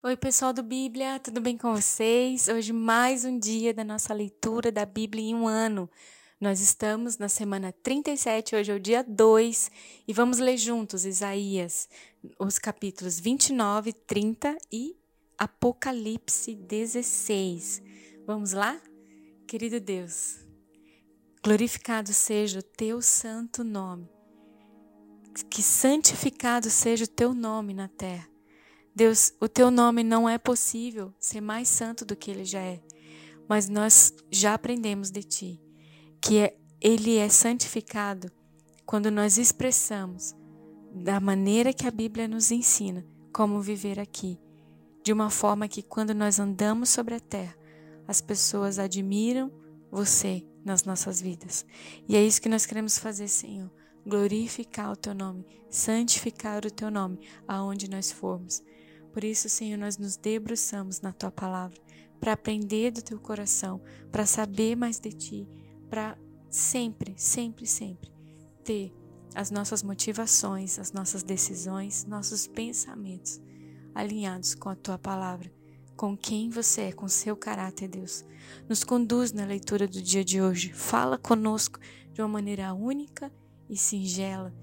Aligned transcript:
Oi, 0.00 0.16
pessoal 0.16 0.52
do 0.52 0.62
Bíblia, 0.62 1.18
tudo 1.18 1.40
bem 1.40 1.58
com 1.58 1.74
vocês? 1.74 2.46
Hoje 2.46 2.72
mais 2.72 3.24
um 3.24 3.36
dia 3.36 3.74
da 3.74 3.82
nossa 3.82 4.14
leitura 4.14 4.70
da 4.70 4.86
Bíblia 4.86 5.24
em 5.24 5.34
um 5.34 5.48
ano. 5.48 5.90
Nós 6.40 6.60
estamos 6.60 7.18
na 7.18 7.28
semana 7.28 7.72
37, 7.82 8.54
hoje 8.54 8.70
é 8.70 8.76
o 8.76 8.78
dia 8.78 9.02
2, 9.02 9.70
e 10.06 10.12
vamos 10.12 10.38
ler 10.38 10.56
juntos 10.56 11.04
Isaías, 11.04 11.88
os 12.38 12.60
capítulos 12.60 13.18
29, 13.18 13.92
30 13.92 14.56
e 14.70 14.96
Apocalipse 15.36 16.54
16. 16.54 17.82
Vamos 18.24 18.52
lá? 18.52 18.80
Querido 19.48 19.80
Deus, 19.80 20.46
glorificado 21.42 22.12
seja 22.12 22.60
o 22.60 22.62
teu 22.62 23.02
santo 23.02 23.64
nome, 23.64 24.08
que 25.50 25.60
santificado 25.60 26.70
seja 26.70 27.02
o 27.02 27.08
teu 27.08 27.34
nome 27.34 27.74
na 27.74 27.88
terra. 27.88 28.37
Deus, 28.98 29.32
o 29.40 29.48
teu 29.48 29.70
nome 29.70 30.02
não 30.02 30.28
é 30.28 30.38
possível 30.38 31.14
ser 31.20 31.40
mais 31.40 31.68
santo 31.68 32.04
do 32.04 32.16
que 32.16 32.32
ele 32.32 32.44
já 32.44 32.58
é, 32.58 32.82
mas 33.48 33.68
nós 33.68 34.12
já 34.28 34.54
aprendemos 34.54 35.08
de 35.08 35.22
ti 35.22 35.62
que 36.20 36.38
é, 36.38 36.58
ele 36.80 37.16
é 37.16 37.28
santificado 37.28 38.28
quando 38.84 39.08
nós 39.08 39.38
expressamos 39.38 40.34
da 40.92 41.20
maneira 41.20 41.72
que 41.72 41.86
a 41.86 41.92
Bíblia 41.92 42.26
nos 42.26 42.50
ensina 42.50 43.06
como 43.32 43.60
viver 43.60 44.00
aqui, 44.00 44.36
de 45.04 45.12
uma 45.12 45.30
forma 45.30 45.68
que 45.68 45.80
quando 45.80 46.12
nós 46.12 46.40
andamos 46.40 46.88
sobre 46.88 47.14
a 47.14 47.20
terra, 47.20 47.56
as 48.04 48.20
pessoas 48.20 48.80
admiram 48.80 49.48
você 49.92 50.44
nas 50.64 50.82
nossas 50.82 51.20
vidas. 51.20 51.64
E 52.08 52.16
é 52.16 52.20
isso 52.24 52.42
que 52.42 52.48
nós 52.48 52.66
queremos 52.66 52.98
fazer, 52.98 53.28
Senhor. 53.28 53.70
Glorificar 54.04 54.90
o 54.90 54.96
teu 54.96 55.14
nome, 55.14 55.46
santificar 55.70 56.66
o 56.66 56.70
teu 56.70 56.90
nome 56.90 57.20
aonde 57.46 57.88
nós 57.88 58.10
formos. 58.10 58.60
Por 59.12 59.24
isso, 59.24 59.48
Senhor, 59.48 59.78
nós 59.78 59.98
nos 59.98 60.16
debruçamos 60.16 61.00
na 61.00 61.12
tua 61.12 61.30
palavra 61.30 61.78
para 62.20 62.32
aprender 62.32 62.90
do 62.90 63.02
teu 63.02 63.18
coração, 63.18 63.80
para 64.10 64.26
saber 64.26 64.76
mais 64.76 64.98
de 64.98 65.12
ti, 65.12 65.48
para 65.88 66.18
sempre, 66.50 67.14
sempre, 67.16 67.66
sempre 67.66 68.18
ter 68.64 68.92
as 69.34 69.50
nossas 69.50 69.82
motivações, 69.82 70.78
as 70.78 70.92
nossas 70.92 71.22
decisões, 71.22 72.04
nossos 72.04 72.46
pensamentos 72.46 73.40
alinhados 73.94 74.54
com 74.54 74.68
a 74.68 74.76
tua 74.76 74.98
palavra, 74.98 75.50
com 75.96 76.16
quem 76.16 76.50
você 76.50 76.82
é, 76.82 76.92
com 76.92 77.08
seu 77.08 77.36
caráter, 77.36 77.88
Deus. 77.88 78.24
Nos 78.68 78.84
conduz 78.84 79.32
na 79.32 79.44
leitura 79.44 79.88
do 79.88 80.02
dia 80.02 80.24
de 80.24 80.40
hoje. 80.40 80.72
Fala 80.72 81.16
conosco 81.16 81.78
de 82.12 82.20
uma 82.20 82.28
maneira 82.28 82.72
única 82.74 83.32
e 83.68 83.76
singela, 83.76 84.54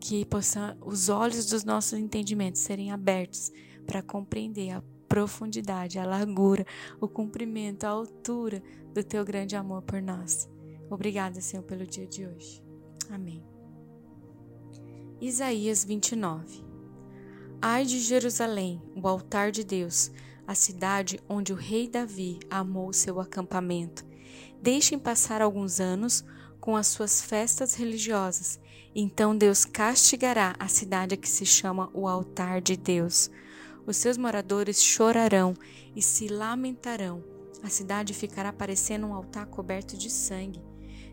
que 0.00 0.24
possa 0.24 0.76
os 0.84 1.08
olhos 1.08 1.46
dos 1.46 1.64
nossos 1.64 1.98
entendimentos 1.98 2.60
serem 2.60 2.92
abertos 2.92 3.52
para 3.86 4.02
compreender 4.02 4.70
a 4.70 4.82
profundidade, 5.08 5.98
a 5.98 6.04
largura, 6.04 6.66
o 7.00 7.06
comprimento, 7.06 7.84
a 7.84 7.90
altura 7.90 8.62
do 8.92 9.02
teu 9.02 9.24
grande 9.24 9.54
amor 9.54 9.82
por 9.82 10.02
nós. 10.02 10.48
Obrigada, 10.90 11.40
Senhor, 11.40 11.62
pelo 11.62 11.86
dia 11.86 12.06
de 12.06 12.26
hoje. 12.26 12.62
Amém. 13.10 13.44
Isaías 15.20 15.84
29 15.84 16.64
Ai 17.62 17.84
de 17.84 17.98
Jerusalém, 17.98 18.82
o 18.94 19.08
altar 19.08 19.50
de 19.50 19.64
Deus, 19.64 20.10
a 20.46 20.54
cidade 20.54 21.18
onde 21.28 21.52
o 21.52 21.56
rei 21.56 21.88
Davi 21.88 22.38
amou 22.50 22.92
seu 22.92 23.20
acampamento. 23.20 24.04
Deixem 24.60 24.98
passar 24.98 25.40
alguns 25.40 25.80
anos 25.80 26.24
com 26.60 26.76
as 26.76 26.88
suas 26.88 27.22
festas 27.22 27.74
religiosas, 27.74 28.60
então 28.94 29.36
Deus 29.36 29.64
castigará 29.64 30.54
a 30.58 30.68
cidade 30.68 31.16
que 31.16 31.28
se 31.28 31.46
chama 31.46 31.90
o 31.94 32.06
altar 32.06 32.60
de 32.60 32.76
Deus 32.76 33.30
os 33.86 33.96
seus 33.96 34.16
moradores 34.16 34.82
chorarão 34.82 35.54
e 35.94 36.02
se 36.02 36.28
lamentarão. 36.28 37.22
A 37.62 37.68
cidade 37.68 38.12
ficará 38.12 38.52
parecendo 38.52 39.06
um 39.06 39.14
altar 39.14 39.46
coberto 39.46 39.96
de 39.96 40.10
sangue. 40.10 40.62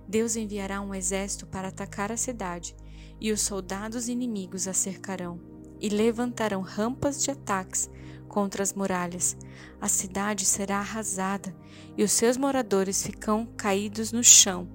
Deus 0.07 0.35
enviará 0.35 0.81
um 0.81 0.93
exército 0.93 1.45
para 1.45 1.69
atacar 1.69 2.11
a 2.11 2.17
cidade, 2.17 2.75
e 3.19 3.31
os 3.31 3.41
soldados 3.41 4.09
inimigos 4.09 4.67
a 4.67 4.73
cercarão, 4.73 5.39
e 5.79 5.87
levantarão 5.87 6.61
rampas 6.61 7.23
de 7.23 7.31
ataques 7.31 7.89
contra 8.27 8.63
as 8.63 8.73
muralhas. 8.73 9.37
A 9.79 9.87
cidade 9.87 10.45
será 10.45 10.79
arrasada, 10.79 11.55
e 11.97 12.03
os 12.03 12.11
seus 12.11 12.35
moradores 12.35 13.03
ficam 13.03 13.45
caídos 13.57 14.11
no 14.11 14.23
chão. 14.23 14.67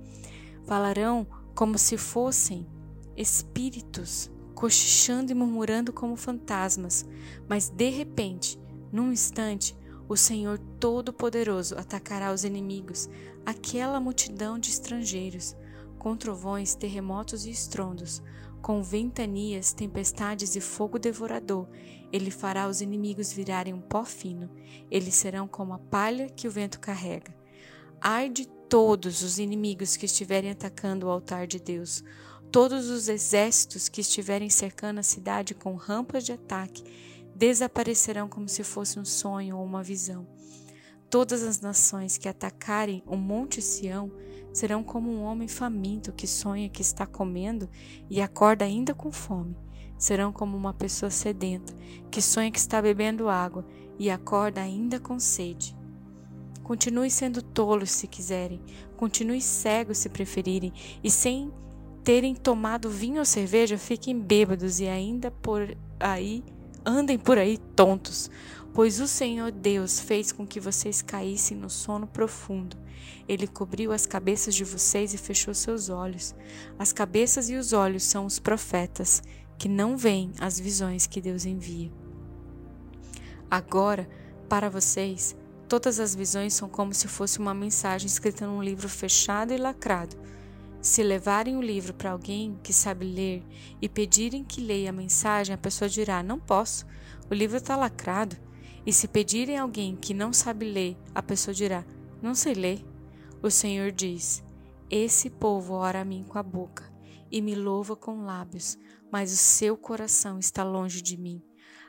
Falarão 0.65 1.27
como 1.55 1.77
se 1.79 1.97
fossem 1.97 2.67
espíritos 3.17 4.31
cochichando 4.57 5.31
e 5.31 5.35
murmurando 5.35 5.93
como 5.93 6.17
fantasmas, 6.17 7.07
mas 7.47 7.69
de 7.69 7.91
repente, 7.91 8.59
num 8.91 9.13
instante, 9.13 9.77
o 10.09 10.17
Senhor 10.17 10.59
Todo-Poderoso 10.81 11.77
atacará 11.77 12.33
os 12.33 12.43
inimigos, 12.43 13.09
aquela 13.45 14.01
multidão 14.01 14.59
de 14.59 14.71
estrangeiros, 14.71 15.55
com 15.99 16.17
trovões, 16.17 16.75
terremotos 16.75 17.45
e 17.45 17.51
estrondos, 17.51 18.23
com 18.63 18.83
ventanias, 18.83 19.75
tempestades 19.75 20.57
e 20.57 20.61
fogo 20.61 20.99
devorador. 20.99 21.69
Ele 22.11 22.31
fará 22.31 22.67
os 22.67 22.81
inimigos 22.81 23.33
virarem 23.33 23.75
um 23.75 23.81
pó 23.81 24.05
fino, 24.05 24.51
eles 24.91 25.17
serão 25.17 25.47
como 25.47 25.75
a 25.75 25.79
palha 25.79 26.31
que 26.31 26.49
o 26.49 26.51
vento 26.51 26.81
carrega. 26.81 27.35
Ai 28.01 28.31
de 28.31 28.49
todos 28.69 29.23
os 29.23 29.39
inimigos 29.39 29.99
que 29.99 30.07
estiverem 30.07 30.51
atacando 30.51 31.07
o 31.07 31.11
altar 31.11 31.47
de 31.47 31.59
Deus, 31.61 32.03
Todos 32.51 32.89
os 32.89 33.09
exércitos 33.09 33.89
que 33.89 34.01
estiverem 34.01 34.49
cercando 34.49 34.99
a 34.99 35.03
cidade 35.03 35.55
com 35.55 35.75
rampas 35.75 36.25
de 36.25 36.33
ataque 36.33 36.85
desaparecerão 37.35 38.29
como 38.29 38.49
se 38.49 38.65
fosse 38.65 38.99
um 38.99 39.05
sonho 39.05 39.59
ou 39.59 39.65
uma 39.65 39.83
visão. 39.83 40.27
Todas 41.11 41.43
as 41.43 41.61
nações 41.61 42.17
que 42.17 42.29
atacarem 42.29 43.03
o 43.07 43.17
Monte 43.17 43.61
Sião 43.61 44.11
serão 44.53 44.83
como 44.83 45.11
um 45.11 45.23
homem 45.23 45.47
faminto 45.47 46.13
que 46.13 46.27
sonha 46.27 46.69
que 46.69 46.81
está 46.81 47.07
comendo 47.07 47.69
e 48.09 48.21
acorda 48.23 48.65
ainda 48.65 48.95
com 48.95 49.13
fome. 49.13 49.57
Serão 49.99 50.33
como 50.33 50.57
uma 50.57 50.73
pessoa 50.73 51.11
sedenta 51.11 51.75
que 52.11 52.23
sonha 52.23 52.51
que 52.51 52.59
está 52.59 52.81
bebendo 52.81 53.29
água 53.29 53.67
e 53.99 54.11
acorda 54.11 54.61
ainda 54.61 54.99
com 54.99 55.19
sede. 55.19 55.77
Continue 56.63 57.11
sendo 57.11 57.43
tolos 57.43 57.91
se 57.91 58.09
quiserem, 58.09 58.61
continue 58.97 59.41
cegos 59.41 59.99
se 59.99 60.09
preferirem, 60.09 60.73
e 61.03 61.11
sem 61.11 61.53
terem 62.07 62.37
tomado 62.37 62.89
vinho 62.89 63.19
ou 63.19 63.25
cerveja, 63.25 63.77
fiquem 63.77 64.17
bêbados 64.17 64.79
e 64.79 64.87
ainda 64.87 65.29
por 65.29 65.77
aí 65.99 66.45
andem 66.85 67.19
por 67.19 67.37
aí 67.37 67.59
tontos, 67.75 68.31
pois 68.73 69.01
o 69.01 69.09
Senhor 69.09 69.51
Deus 69.51 69.99
fez 69.99 70.31
com 70.31 70.47
que 70.47 70.61
vocês 70.61 71.03
caíssem 71.03 71.57
no 71.57 71.69
sono 71.69 72.07
profundo. 72.07 72.77
Ele 73.29 73.49
cobriu 73.49 73.91
as 73.91 74.07
cabeças 74.07 74.55
de 74.55 74.63
vocês 74.63 75.15
e 75.15 75.19
fechou 75.19 75.53
seus 75.53 75.89
olhos. 75.89 76.33
As 76.79 76.93
cabeças 76.93 77.51
e 77.51 77.57
os 77.57 77.73
olhos 77.73 78.05
são 78.05 78.25
os 78.25 78.39
profetas, 78.39 79.21
que 79.59 79.69
não 79.69 79.97
veem 79.97 80.31
as 80.39 80.61
visões 80.61 81.09
que 81.09 81.21
Deus 81.21 81.45
envia. 81.45 81.91
Agora, 83.51 84.09
para 84.49 84.71
vocês, 84.71 85.35
todas 85.69 85.99
as 85.99 86.15
visões 86.15 86.55
são 86.55 86.69
como 86.69 86.95
se 86.95 87.09
fosse 87.09 87.41
uma 87.41 87.53
mensagem 87.53 88.07
escrita 88.07 88.47
num 88.47 88.63
livro 88.63 88.89
fechado 88.89 89.53
e 89.53 89.57
lacrado 89.57 90.17
se 90.87 91.03
levarem 91.03 91.57
o 91.57 91.61
livro 91.63 91.93
para 91.93 92.13
alguém 92.13 92.57
que 92.63 92.73
sabe 92.73 93.05
ler 93.05 93.43
e 93.83 93.89
pedirem 93.89 94.45
que 94.45 94.61
leia 94.61 94.91
a 94.91 94.93
mensagem, 94.93 95.53
a 95.53 95.59
pessoa 95.59 95.89
dirá: 95.89 96.23
Não 96.23 96.39
posso, 96.39 96.87
o 97.29 97.35
livro 97.35 97.57
está 97.57 97.75
lacrado. 97.75 98.37
E 98.87 98.93
se 98.93 99.09
pedirem 99.09 99.59
a 99.59 99.63
alguém 99.63 99.97
que 99.97 100.15
não 100.15 100.33
sabe 100.33 100.65
ler, 100.65 100.97
a 101.13 101.21
pessoa 101.21 101.53
dirá: 101.53 101.85
Não 102.23 102.37
sei 102.37 102.55
ler. 102.55 102.87
O 103.43 103.51
Senhor 103.51 103.91
diz: 103.91 104.45
Esse 104.89 105.29
povo 105.29 105.75
ora 105.75 106.03
a 106.03 106.05
mim 106.05 106.23
com 106.23 106.39
a 106.39 106.43
boca 106.43 106.89
e 107.33 107.43
me 107.43 107.57
louva 107.57 107.97
com 107.97 108.25
lábios, 108.25 108.79
mas 109.11 109.33
o 109.33 109.37
seu 109.37 109.77
coração 109.77 110.39
está 110.39 110.63
longe 110.63 111.03
de 111.03 111.17
mim. 111.17 111.43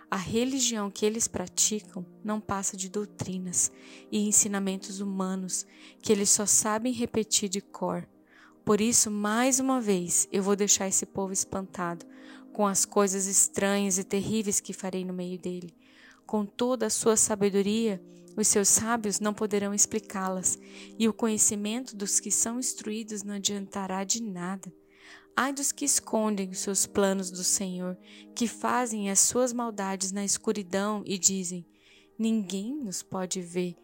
A 0.09 0.17
religião 0.17 0.89
que 0.89 1.05
eles 1.05 1.27
praticam 1.27 2.03
não 2.23 2.41
passa 2.41 2.75
de 2.75 2.89
doutrinas 2.89 3.71
e 4.11 4.27
ensinamentos 4.27 5.01
humanos 5.01 5.67
que 6.01 6.11
eles 6.11 6.31
só 6.31 6.47
sabem 6.47 6.91
repetir 6.91 7.47
de 7.47 7.61
cor. 7.61 8.07
Por 8.67 8.81
isso, 8.81 9.09
mais 9.09 9.61
uma 9.61 9.79
vez, 9.79 10.27
eu 10.29 10.43
vou 10.43 10.53
deixar 10.53 10.89
esse 10.89 11.05
povo 11.05 11.31
espantado 11.31 12.05
com 12.51 12.67
as 12.67 12.83
coisas 12.83 13.25
estranhas 13.25 13.97
e 13.97 14.03
terríveis 14.03 14.59
que 14.59 14.73
farei 14.73 15.05
no 15.05 15.13
meio 15.13 15.39
dele. 15.39 15.73
Com 16.25 16.45
toda 16.45 16.87
a 16.87 16.89
sua 16.89 17.15
sabedoria, 17.15 18.03
os 18.35 18.45
seus 18.49 18.67
sábios 18.67 19.21
não 19.21 19.33
poderão 19.33 19.73
explicá-las, 19.73 20.59
e 20.99 21.07
o 21.07 21.13
conhecimento 21.13 21.95
dos 21.95 22.19
que 22.19 22.29
são 22.29 22.59
instruídos 22.59 23.23
não 23.23 23.35
adiantará 23.35 24.03
de 24.03 24.21
nada. 24.21 24.69
Ai 25.33 25.53
dos 25.53 25.71
que 25.71 25.85
escondem 25.85 26.49
os 26.49 26.59
seus 26.59 26.85
planos 26.85 27.31
do 27.31 27.45
Senhor, 27.45 27.97
que 28.35 28.49
fazem 28.49 29.09
as 29.09 29.21
suas 29.21 29.53
maldades 29.53 30.11
na 30.11 30.25
escuridão 30.25 31.03
e 31.05 31.17
dizem: 31.17 31.65
Ninguém 32.19 32.75
nos 32.75 33.01
pode 33.01 33.39
ver, 33.39 33.77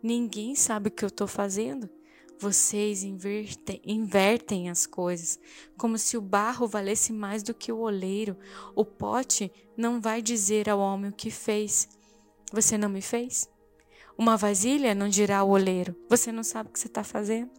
ninguém 0.00 0.54
sabe 0.54 0.90
o 0.90 0.92
que 0.92 1.04
eu 1.04 1.08
estou 1.08 1.26
fazendo. 1.26 1.90
Vocês 2.40 3.02
invertem, 3.02 3.80
invertem 3.84 4.70
as 4.70 4.86
coisas, 4.86 5.40
como 5.76 5.98
se 5.98 6.16
o 6.16 6.20
barro 6.20 6.68
valesse 6.68 7.12
mais 7.12 7.42
do 7.42 7.52
que 7.52 7.72
o 7.72 7.78
oleiro. 7.80 8.36
O 8.76 8.84
pote 8.84 9.50
não 9.76 10.00
vai 10.00 10.22
dizer 10.22 10.68
ao 10.70 10.78
homem 10.78 11.10
o 11.10 11.14
que 11.14 11.30
fez. 11.30 11.88
Você 12.52 12.78
não 12.78 12.88
me 12.88 13.02
fez? 13.02 13.50
Uma 14.16 14.36
vasilha 14.36 14.94
não 14.94 15.08
dirá 15.08 15.38
ao 15.38 15.50
oleiro: 15.50 15.96
Você 16.08 16.30
não 16.30 16.44
sabe 16.44 16.70
o 16.70 16.72
que 16.72 16.78
você 16.78 16.86
está 16.86 17.02
fazendo? 17.02 17.50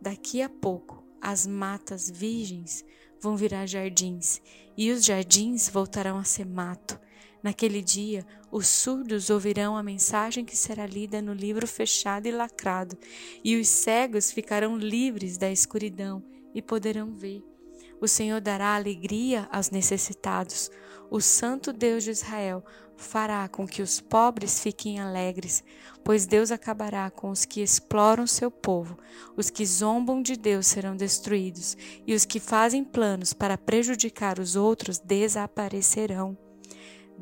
Daqui 0.00 0.42
a 0.42 0.48
pouco, 0.48 1.04
as 1.20 1.46
matas 1.46 2.10
virgens 2.10 2.84
vão 3.20 3.36
virar 3.36 3.64
jardins, 3.66 4.42
e 4.76 4.90
os 4.90 5.04
jardins 5.04 5.68
voltarão 5.68 6.18
a 6.18 6.24
ser 6.24 6.44
mato. 6.44 7.00
Naquele 7.42 7.80
dia, 7.80 8.26
os 8.54 8.68
surdos 8.68 9.30
ouvirão 9.30 9.76
a 9.76 9.82
mensagem 9.82 10.44
que 10.44 10.56
será 10.56 10.86
lida 10.86 11.20
no 11.20 11.32
livro 11.32 11.66
fechado 11.66 12.28
e 12.28 12.30
lacrado, 12.30 12.96
e 13.42 13.56
os 13.56 13.66
cegos 13.66 14.30
ficarão 14.30 14.78
livres 14.78 15.36
da 15.36 15.50
escuridão 15.50 16.22
e 16.54 16.62
poderão 16.62 17.12
ver. 17.16 17.42
O 18.00 18.06
Senhor 18.06 18.40
dará 18.40 18.76
alegria 18.76 19.48
aos 19.50 19.70
necessitados. 19.70 20.70
O 21.10 21.20
Santo 21.20 21.72
Deus 21.72 22.04
de 22.04 22.12
Israel 22.12 22.64
fará 22.96 23.48
com 23.48 23.66
que 23.66 23.82
os 23.82 24.00
pobres 24.00 24.60
fiquem 24.60 25.00
alegres, 25.00 25.64
pois 26.04 26.24
Deus 26.24 26.52
acabará 26.52 27.10
com 27.10 27.30
os 27.30 27.44
que 27.44 27.60
exploram 27.60 28.24
seu 28.24 28.52
povo. 28.52 28.96
Os 29.36 29.50
que 29.50 29.66
zombam 29.66 30.22
de 30.22 30.36
Deus 30.36 30.68
serão 30.68 30.96
destruídos, 30.96 31.76
e 32.06 32.14
os 32.14 32.24
que 32.24 32.38
fazem 32.38 32.84
planos 32.84 33.32
para 33.32 33.58
prejudicar 33.58 34.38
os 34.38 34.54
outros 34.54 35.00
desaparecerão. 35.00 36.43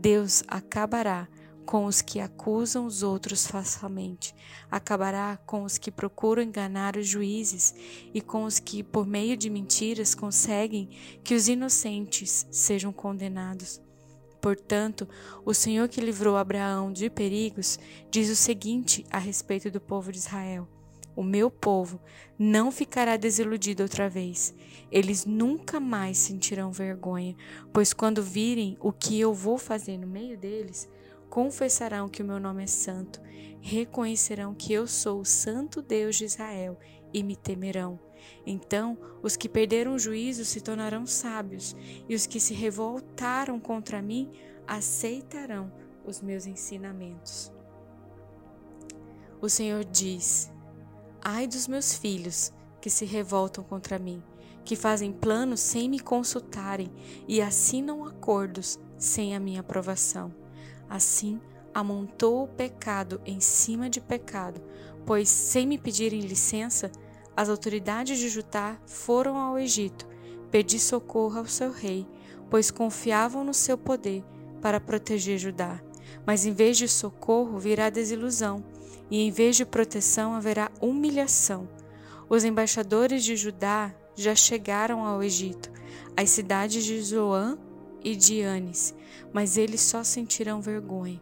Deus 0.02 0.43
acabará 0.49 1.28
com 1.64 1.84
os 1.84 2.02
que 2.02 2.19
acusam 2.19 2.87
os 2.87 3.04
outros 3.04 3.46
falsamente, 3.46 4.34
acabará 4.69 5.37
com 5.46 5.62
os 5.62 5.78
que 5.78 5.93
procuram 5.93 6.43
enganar 6.43 6.96
os 6.96 7.06
juízes 7.06 7.72
e 8.12 8.20
com 8.20 8.43
os 8.43 8.58
que, 8.58 8.82
por 8.82 9.06
meio 9.06 9.37
de 9.37 9.49
mentiras, 9.49 10.12
conseguem 10.12 10.88
que 11.22 11.37
os 11.37 11.46
inocentes 11.46 12.44
sejam 12.50 12.93
condenados. 12.93 13.81
Portanto, 14.40 15.08
o 15.44 15.54
Senhor 15.54 15.88
que 15.88 16.00
livrou 16.00 16.37
Abraão 16.37 16.93
de 16.93 17.08
perigos 17.08 17.78
diz 18.10 18.28
o 18.28 18.34
seguinte 18.34 19.06
a 19.08 19.19
respeito 19.19 19.70
do 19.70 19.81
povo 19.81 20.10
de 20.10 20.19
Israel: 20.19 20.66
O 21.14 21.23
meu 21.23 21.50
povo 21.50 22.00
não 22.38 22.70
ficará 22.70 23.17
desiludido 23.17 23.82
outra 23.82 24.09
vez. 24.09 24.55
Eles 24.91 25.26
nunca 25.26 25.79
mais 25.79 26.19
sentirão 26.19 26.73
vergonha, 26.73 27.37
pois 27.73 27.93
quando 27.93 28.23
virem 28.23 28.76
o 28.81 28.93
que 28.93 29.20
eu 29.20 29.35
vou 29.35 29.59
fazer 29.59 29.99
no 29.99 30.06
meio 30.06 30.38
deles, 30.38 30.88
confessarão 31.29 32.09
que 32.09 32.23
o 32.23 32.26
meu 32.26 32.38
nome 32.38 32.64
é 32.64 32.67
santo, 32.67 33.20
reconhecerão 33.61 34.55
que 34.55 34.73
eu 34.73 34.87
sou 34.87 35.20
o 35.20 35.25
santo 35.25 35.81
Deus 35.81 36.17
de 36.17 36.25
Israel 36.25 36.79
e 37.12 37.23
me 37.23 37.37
temerão. 37.37 37.99
Então 38.47 38.99
os 39.23 39.37
que 39.37 39.49
perderam 39.49 39.94
o 39.94 39.99
juízo 39.99 40.44
se 40.44 40.61
tornarão 40.61 41.06
sábios, 41.06 41.75
e 42.09 42.14
os 42.14 42.26
que 42.26 42.38
se 42.38 42.53
revoltaram 42.53 43.59
contra 43.59 44.03
mim 44.03 44.31
aceitarão 44.67 45.73
os 46.05 46.20
meus 46.20 46.47
ensinamentos. 46.47 47.53
O 49.41 49.49
Senhor 49.49 49.85
diz: 49.85 50.51
Ai 51.25 51.47
dos 51.47 51.69
meus 51.69 51.95
filhos 51.95 52.53
que 52.81 52.91
se 52.91 53.05
revoltam 53.05 53.63
contra 53.63 53.97
mim, 53.97 54.21
que 54.65 54.75
fazem 54.75 55.13
planos 55.13 55.61
sem 55.61 55.89
me 55.89 56.01
consultarem 56.01 56.93
e 57.29 57.41
assinam 57.41 58.05
acordos 58.05 58.77
sem 58.99 59.37
a 59.37 59.39
minha 59.39 59.61
aprovação. 59.61 60.35
Assim, 60.91 61.41
amontou 61.73 62.43
o 62.43 62.49
pecado 62.49 63.21
em 63.25 63.39
cima 63.39 63.89
de 63.89 64.01
pecado, 64.01 64.61
pois, 65.07 65.29
sem 65.29 65.65
me 65.65 65.79
pedirem 65.79 66.23
licença, 66.23 66.91
as 67.37 67.49
autoridades 67.49 68.19
de 68.19 68.29
Judá 68.29 68.77
foram 68.85 69.37
ao 69.37 69.57
Egito 69.57 70.09
pedir 70.51 70.81
socorro 70.81 71.39
ao 71.39 71.47
seu 71.47 71.71
rei, 71.71 72.07
pois 72.51 72.71
confiavam 72.71 73.45
no 73.45 73.55
seu 73.55 73.79
poder 73.79 74.25
para 74.61 74.81
proteger 74.81 75.39
Judá. 75.39 75.81
Mas 76.27 76.45
em 76.45 76.53
vez 76.53 76.77
de 76.77 76.89
socorro 76.89 77.59
virá 77.59 77.89
desilusão, 77.91 78.63
e 79.12 79.20
em 79.20 79.31
vez 79.31 79.56
de 79.56 79.67
proteção 79.67 80.32
haverá 80.32 80.73
humilhação. 80.81 81.69
Os 82.31 82.44
embaixadores 82.44 83.23
de 83.23 83.37
Judá 83.37 83.94
já 84.17 84.35
chegaram 84.35 85.05
ao 85.05 85.23
Egito, 85.23 85.70
às 86.17 86.31
cidades 86.31 86.82
de 86.82 86.99
Zoan 87.03 87.59
e 88.03 88.17
de 88.17 88.41
Anis, 88.43 88.94
mas 89.31 89.59
eles 89.59 89.82
só 89.82 90.03
sentirão 90.03 90.62
vergonha, 90.62 91.20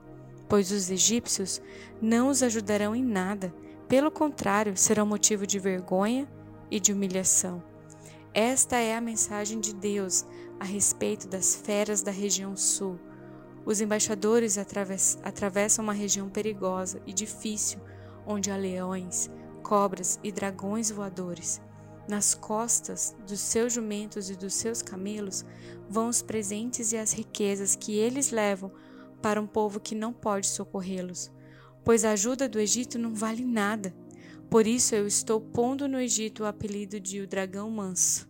pois 0.49 0.71
os 0.71 0.89
egípcios 0.89 1.61
não 2.01 2.29
os 2.29 2.45
ajudarão 2.45 2.95
em 2.95 3.03
nada, 3.03 3.53
pelo 3.89 4.09
contrário, 4.09 4.77
serão 4.77 5.05
motivo 5.05 5.45
de 5.45 5.59
vergonha 5.59 6.29
e 6.71 6.79
de 6.79 6.93
humilhação. 6.93 7.61
Esta 8.33 8.77
é 8.77 8.95
a 8.95 9.01
mensagem 9.01 9.59
de 9.59 9.75
Deus 9.75 10.25
a 10.61 10.65
respeito 10.65 11.27
das 11.27 11.57
feras 11.57 12.03
da 12.03 12.13
região 12.13 12.57
sul. 12.57 13.01
Os 13.65 13.81
embaixadores 13.81 14.57
atravessam 14.59 15.83
uma 15.85 15.93
região 15.93 16.29
perigosa 16.29 17.01
e 17.07 17.13
difícil, 17.13 17.81
onde 18.27 18.51
há 18.51 18.57
leões, 18.57 19.31
cobras 19.63 20.19
e 20.23 20.33
dragões 20.33 20.91
voadores. 20.91 21.61
Nas 22.09 22.35
costas 22.35 23.15
dos 23.27 23.39
seus 23.39 23.73
jumentos 23.73 24.31
e 24.31 24.35
dos 24.35 24.55
seus 24.55 24.83
camelos 24.83 25.45
vão 25.89 26.09
os 26.09 26.23
presentes 26.23 26.93
e 26.93 26.97
as 26.97 27.13
riquezas 27.13 27.77
que 27.77 27.93
eles 27.93 28.31
levam 28.31 28.73
para 29.23 29.41
um 29.41 29.47
povo 29.47 29.79
que 29.79 29.95
não 29.95 30.13
pode 30.13 30.47
socorrê-los, 30.47 31.31
pois 31.85 32.05
a 32.05 32.13
ajuda 32.13 32.49
do 32.49 32.59
Egito 32.59 32.99
não 32.99 33.15
vale 33.15 33.45
nada. 33.45 33.95
Por 34.49 34.67
isso 34.67 34.95
eu 34.95 35.07
estou 35.07 35.41
pondo 35.41 35.87
no 35.87 36.01
Egito 36.01 36.43
o 36.43 36.47
apelido 36.47 36.99
de 36.99 37.21
o 37.21 37.27
dragão 37.27 37.71
manso. 37.71 38.29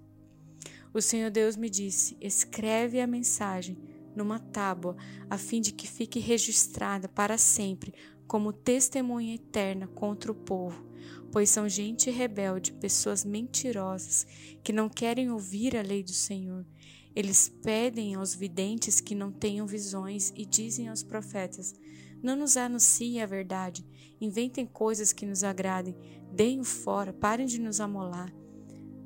O 0.93 1.01
Senhor 1.01 1.31
Deus 1.31 1.57
me 1.57 1.71
disse: 1.71 2.17
escreve 2.21 3.01
a 3.01 3.07
mensagem 3.07 3.79
numa 4.15 4.39
tábua, 4.39 4.97
a 5.29 5.39
fim 5.39 5.61
de 5.61 5.73
que 5.73 5.87
fique 5.87 6.19
registrada 6.19 7.09
para 7.09 7.39
sempre 7.39 7.95
como 8.27 8.53
testemunha 8.53 9.35
eterna 9.35 9.87
contra 9.89 10.31
o 10.31 10.35
povo 10.35 10.91
pois 11.31 11.49
são 11.51 11.69
gente 11.69 12.11
rebelde, 12.11 12.73
pessoas 12.73 13.25
mentirosas, 13.25 14.27
que 14.63 14.73
não 14.73 14.89
querem 14.89 15.31
ouvir 15.31 15.77
a 15.77 15.83
lei 15.83 16.03
do 16.03 16.13
Senhor. 16.13 16.67
Eles 17.15 17.49
pedem 17.63 18.15
aos 18.15 18.35
videntes 18.35 19.01
que 19.01 19.15
não 19.15 19.33
tenham 19.33 19.67
visões 19.67 20.33
e 20.37 20.45
dizem 20.45 20.89
aos 20.89 21.03
profetas: 21.03 21.75
Não 22.23 22.37
nos 22.37 22.57
anunciem 22.57 23.23
a 23.23 23.27
verdade, 23.27 23.85
inventem 24.21 24.67
coisas 24.67 25.13
que 25.13 25.27
nos 25.27 25.43
agradem, 25.43 25.97
deem-o 26.33 26.65
fora, 26.65 27.13
parem 27.13 27.47
de 27.47 27.61
nos 27.61 27.81
amolar. 27.81 28.33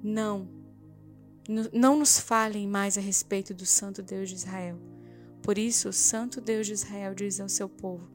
Não, 0.02 0.48
não 1.72 1.98
nos 1.98 2.18
falem 2.18 2.68
mais 2.68 2.98
a 2.98 3.00
respeito 3.00 3.54
do 3.54 3.64
Santo 3.64 4.02
Deus 4.02 4.28
de 4.28 4.36
Israel. 4.36 4.93
Por 5.44 5.58
isso, 5.58 5.90
o 5.90 5.92
Santo 5.92 6.40
Deus 6.40 6.66
de 6.66 6.72
Israel 6.72 7.14
diz 7.14 7.38
ao 7.38 7.50
seu 7.50 7.68
povo: 7.68 8.08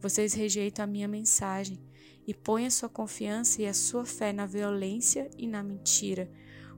Vocês 0.00 0.34
rejeitam 0.34 0.82
a 0.82 0.88
minha 0.88 1.06
mensagem 1.06 1.78
e 2.26 2.34
põe 2.34 2.66
a 2.66 2.70
sua 2.70 2.88
confiança 2.88 3.62
e 3.62 3.66
a 3.66 3.72
sua 3.72 4.04
fé 4.04 4.32
na 4.32 4.44
violência 4.44 5.30
e 5.38 5.46
na 5.46 5.62
mentira. 5.62 6.28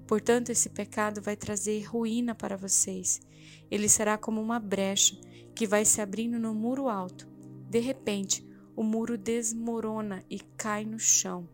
Portanto, 0.07 0.51
esse 0.51 0.69
pecado 0.69 1.23
vai 1.23 1.35
trazer 1.35 1.83
ruína 1.85 2.35
para 2.35 2.59
vocês. 2.59 3.23
Ele 3.71 3.89
será 3.89 4.19
como 4.19 4.39
uma 4.39 4.61
brecha 4.61 5.19
que 5.55 5.67
vai 5.67 5.87
se 5.87 6.03
abrindo 6.03 6.39
no 6.39 6.55
muro 6.55 6.91
alto. 6.91 7.27
De 7.71 7.81
repente, 7.81 8.47
o 8.77 8.83
muro 8.83 9.17
desmorona 9.17 10.23
e 10.29 10.41
cai 10.59 10.85
no 10.85 10.99
chão. 10.99 11.49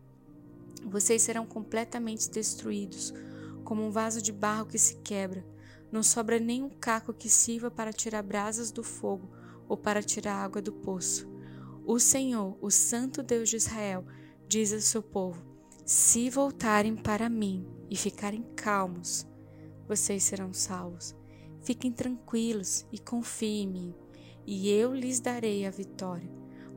Vocês 0.83 1.21
serão 1.21 1.45
completamente 1.45 2.29
destruídos, 2.29 3.13
como 3.63 3.81
um 3.81 3.89
vaso 3.89 4.21
de 4.21 4.33
barro 4.33 4.65
que 4.65 4.77
se 4.77 4.97
quebra. 4.97 5.52
Não 5.93 6.01
sobra 6.01 6.39
nenhum 6.39 6.71
caco 6.71 7.13
que 7.13 7.29
sirva 7.29 7.69
para 7.69 7.93
tirar 7.93 8.23
brasas 8.23 8.71
do 8.71 8.81
fogo 8.81 9.29
ou 9.69 9.77
para 9.77 10.01
tirar 10.01 10.43
água 10.43 10.59
do 10.59 10.73
poço. 10.73 11.31
O 11.85 11.99
Senhor, 11.99 12.57
o 12.59 12.71
Santo 12.71 13.21
Deus 13.21 13.47
de 13.47 13.57
Israel, 13.57 14.03
diz 14.47 14.73
ao 14.73 14.79
seu 14.79 15.03
povo: 15.03 15.45
Se 15.85 16.31
voltarem 16.31 16.95
para 16.95 17.29
mim 17.29 17.67
e 17.91 17.95
ficarem 17.95 18.41
calmos, 18.55 19.27
vocês 19.87 20.23
serão 20.23 20.51
salvos. 20.51 21.15
Fiquem 21.61 21.91
tranquilos 21.91 22.87
e 22.91 22.97
confiem 22.97 23.61
em 23.61 23.67
mim, 23.67 23.95
e 24.47 24.71
eu 24.71 24.95
lhes 24.95 25.19
darei 25.19 25.63
a 25.63 25.69
vitória. 25.69 26.27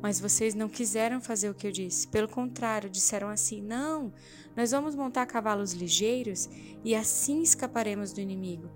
Mas 0.02 0.20
vocês 0.20 0.54
não 0.54 0.68
quiseram 0.68 1.22
fazer 1.22 1.48
o 1.48 1.54
que 1.54 1.66
eu 1.66 1.72
disse. 1.72 2.06
Pelo 2.06 2.28
contrário, 2.28 2.90
disseram 2.90 3.30
assim: 3.30 3.62
Não, 3.62 4.12
nós 4.54 4.72
vamos 4.72 4.94
montar 4.94 5.24
cavalos 5.24 5.72
ligeiros 5.72 6.50
e 6.84 6.94
assim 6.94 7.40
escaparemos 7.40 8.12
do 8.12 8.20
inimigo. 8.20 8.70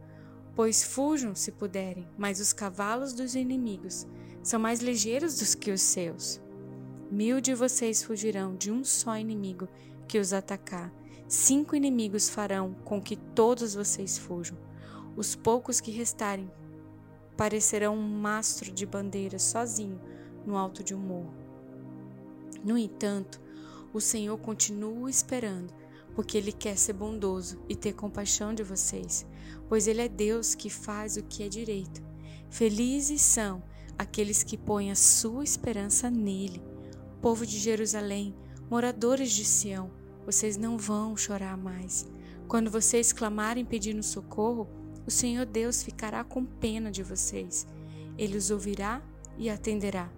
Pois 0.55 0.83
fujam 0.83 1.35
se 1.35 1.53
puderem, 1.53 2.09
mas 2.19 2.41
os 2.41 2.53
cavalos 2.53 3.13
dos 3.13 3.35
inimigos 3.35 4.07
são 4.43 4.59
mais 4.59 4.81
ligeiros 4.81 5.39
do 5.39 5.59
que 5.59 5.71
os 5.71 5.81
seus. 5.81 6.41
Mil 7.11 7.41
de 7.41 7.55
vocês 7.55 8.03
fugirão 8.03 8.55
de 8.55 8.71
um 8.71 8.85
só 8.85 9.17
inimigo 9.17 9.69
que 10.07 10.19
os 10.19 10.33
atacar. 10.33 10.93
Cinco 11.29 11.77
inimigos 11.77 12.29
farão 12.29 12.75
com 12.85 13.01
que 13.01 13.17
todos 13.17 13.75
vocês 13.75 14.19
fujam. 14.19 14.59
Os 15.17 15.37
poucos 15.37 15.81
que 15.81 15.91
restarem 15.91 16.51
parecerão 17.37 17.97
um 17.97 18.21
mastro 18.21 18.71
de 18.71 18.85
bandeira 18.85 19.39
sozinho 19.39 20.01
no 20.45 20.57
alto 20.57 20.83
de 20.83 20.95
um 20.95 20.99
morro. 20.99 21.35
No 22.65 22.77
entanto, 22.77 23.41
o 23.93 24.01
Senhor 24.01 24.37
continua 24.39 25.11
esperando, 25.11 25.73
porque 26.15 26.37
Ele 26.37 26.53
quer 26.53 26.77
ser 26.77 26.93
bondoso 26.93 27.63
e 27.69 27.77
ter 27.77 27.93
compaixão 27.93 28.55
de 28.55 28.63
vocês, 28.63 29.27
pois 29.69 29.87
Ele 29.87 30.03
é 30.03 30.09
Deus 30.09 30.55
que 30.55 30.69
faz 30.69 31.17
o 31.17 31.23
que 31.23 31.43
é 31.43 31.49
direito. 31.49 32.03
Felizes 32.49 33.23
são 33.23 33.63
aqueles 33.97 34.43
que 34.43 34.57
põem 34.57 34.91
a 34.91 34.97
sua 34.97 35.45
esperança 35.45 36.11
nele. 36.11 36.63
Povo 37.21 37.47
de 37.47 37.59
Jerusalém, 37.59 38.35
moradores 38.71 39.31
de 39.31 39.45
Sião, 39.45 39.91
vocês 40.25 40.57
não 40.57 40.79
vão 40.79 41.17
chorar 41.17 41.57
mais. 41.57 42.07
Quando 42.49 42.71
vocês 42.71 43.13
clamarem 43.13 43.65
pedindo 43.65 44.03
socorro, 44.03 44.69
o 45.07 45.11
Senhor 45.11 45.47
Deus 45.47 45.83
ficará 45.83 46.25
com 46.25 46.45
pena 46.45 46.91
de 46.91 47.03
vocês. 47.03 47.67
Ele 48.19 48.37
os 48.37 48.51
ouvirá 48.51 49.03
e 49.39 49.49
atenderá. 49.49 50.11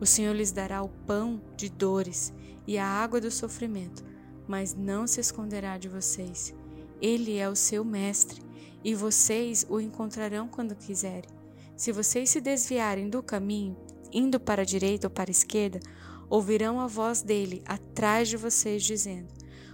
O 0.00 0.06
Senhor 0.06 0.34
lhes 0.34 0.52
dará 0.52 0.82
o 0.82 0.88
pão 0.88 1.40
de 1.56 1.68
dores 1.68 2.32
e 2.66 2.78
a 2.78 2.86
água 2.86 3.20
do 3.20 3.30
sofrimento, 3.30 4.04
mas 4.46 4.74
não 4.74 5.06
se 5.06 5.20
esconderá 5.20 5.78
de 5.78 5.88
vocês. 5.88 6.54
Ele 7.00 7.36
é 7.36 7.48
o 7.48 7.56
seu 7.56 7.84
mestre 7.84 8.42
e 8.84 8.94
vocês 8.94 9.66
o 9.68 9.80
encontrarão 9.80 10.48
quando 10.48 10.74
quiserem. 10.74 11.30
Se 11.76 11.90
vocês 11.92 12.30
se 12.30 12.40
desviarem 12.40 13.08
do 13.08 13.22
caminho, 13.22 13.76
indo 14.12 14.38
para 14.38 14.62
a 14.62 14.64
direita 14.64 15.06
ou 15.06 15.10
para 15.10 15.30
a 15.30 15.32
esquerda, 15.32 15.80
ouvirão 16.28 16.80
a 16.80 16.86
voz 16.86 17.22
dele 17.22 17.62
atrás 17.66 18.28
de 18.28 18.36
vocês 18.36 18.82
dizendo: 18.82 19.28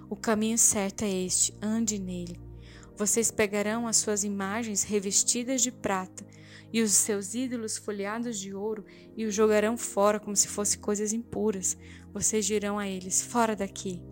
O 0.09 0.17
caminho 0.17 0.59
certo 0.59 1.03
é 1.03 1.11
este, 1.11 1.55
ande 1.61 1.99
nele. 1.99 2.41
Vocês 2.97 3.31
pegarão 3.31 3.87
as 3.87 3.99
suas 3.99 4.25
imagens 4.25 4.83
revestidas 4.83 5.63
de 5.63 5.71
prata 5.71 6.27
e 6.73 6.83
os 6.83 6.93
seus 6.93 7.35
ídolos 7.35 7.79
folheados 7.79 8.39
de 8.39 8.53
ouro 8.55 8.85
e 9.17 9.25
os 9.25 9.35
jogarão 9.35 9.77
fora 9.77 10.19
como 10.19 10.35
se 10.35 10.49
fossem 10.49 10.81
coisas 10.81 11.13
impuras. 11.13 11.77
Vocês 12.13 12.45
dirão 12.45 12.79
a 12.79 12.89
eles: 12.89 13.23
Fora 13.23 13.55
daqui. 13.55 14.03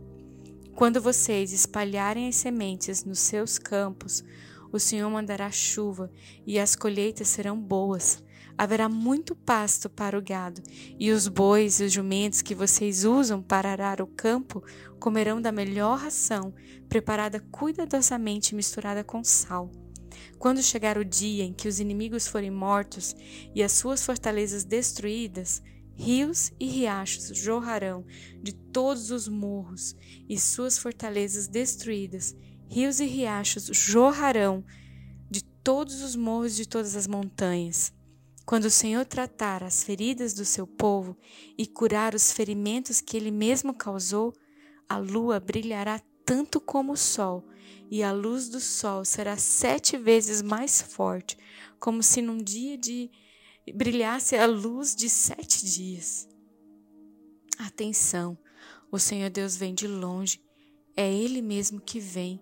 Quando 0.77 1.01
vocês 1.01 1.55
espalharem 1.55 2.29
as 2.29 2.37
sementes 2.37 3.03
nos 3.03 3.21
seus 3.21 3.57
campos, 3.59 4.23
o 4.71 4.79
Senhor 4.79 5.09
mandará 5.09 5.51
chuva 5.51 6.13
e 6.47 6.59
as 6.59 6.77
colheitas 6.77 7.29
serão 7.29 7.59
boas. 7.59 8.23
Haverá 8.59 8.87
muito 8.87 9.35
pasto 9.35 9.89
para 9.89 10.19
o 10.19 10.23
gado, 10.23 10.63
e 10.99 11.11
os 11.11 11.29
bois 11.29 11.81
e 11.81 11.85
os 11.85 11.93
jumentos 11.95 12.43
que 12.43 12.55
vocês 12.55 13.07
usam 13.07 13.41
para 13.41 13.71
arar 13.71 14.03
o 14.03 14.07
campo 14.07 14.63
comerão 15.01 15.41
da 15.41 15.51
melhor 15.51 15.99
ração, 15.99 16.53
preparada 16.91 17.41
cuidadosamente 17.51 18.55
misturada 18.55 19.03
com 19.03 19.25
sal. 19.25 19.73
Quando 20.39 20.63
chegar 20.63 20.99
o 20.99 21.05
dia 21.07 21.43
em 21.43 21.55
que 21.55 21.69
os 21.69 21.81
inimigos 21.81 22.29
forem 22.29 22.51
mortos 22.51 23.17
e 23.55 23.63
as 23.63 23.73
suas 23.73 24.05
fortalezas 24.05 24.63
destruídas, 24.63 25.63
rios 25.97 26.53
e 26.61 26.67
riachos 26.67 27.31
jorrarão 27.35 28.05
de 28.43 28.53
todos 28.53 29.11
os 29.11 29.27
morros 29.27 29.97
e 30.29 30.39
suas 30.39 30.79
fortalezas 30.79 31.49
destruídas, 31.49 32.37
rios 32.69 33.01
e 33.01 33.07
riachos 33.07 33.71
jorrarão 33.73 34.63
de 35.31 35.43
todos 35.43 36.03
os 36.03 36.15
morros 36.15 36.55
de 36.55 36.69
todas 36.69 36.95
as 36.95 37.07
montanhas. 37.07 37.93
Quando 38.45 38.67
o 38.67 38.71
Senhor 38.71 39.05
tratar 39.05 39.65
as 39.65 39.83
feridas 39.83 40.33
do 40.33 40.45
seu 40.45 40.67
povo 40.67 41.17
e 41.59 41.67
curar 41.67 42.15
os 42.15 42.31
ferimentos 42.31 43.01
que 43.01 43.17
ele 43.17 43.31
mesmo 43.31 43.75
causou, 43.75 44.33
a 44.89 44.99
lua 44.99 45.41
brilhará 45.41 46.01
tanto 46.25 46.61
como 46.61 46.93
o 46.93 46.97
sol, 46.97 47.45
e 47.91 48.03
a 48.03 48.13
luz 48.13 48.49
do 48.49 48.61
sol 48.61 49.05
será 49.05 49.37
sete 49.37 49.97
vezes 49.97 50.43
mais 50.43 50.81
forte, 50.81 51.37
como 51.79 52.03
se 52.03 52.21
num 52.21 52.39
dia 52.39 52.77
de 52.77 53.11
brilhasse 53.73 54.37
a 54.37 54.47
luz 54.47 54.95
de 54.95 55.09
sete 55.09 55.65
dias. 55.65 56.29
Atenção, 57.59 58.39
o 58.91 58.99
Senhor 58.99 59.31
Deus 59.31 59.57
vem 59.57 59.75
de 59.75 59.87
longe, 59.89 60.41
é 60.97 61.13
Ele 61.13 61.43
mesmo 61.43 61.81
que 61.81 61.99
vem. 62.01 62.41